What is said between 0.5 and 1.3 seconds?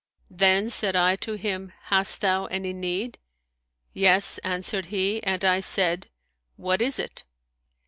said I